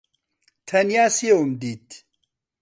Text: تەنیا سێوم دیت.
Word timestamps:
تەنیا 0.67 1.05
سێوم 1.17 1.51
دیت. 1.61 1.87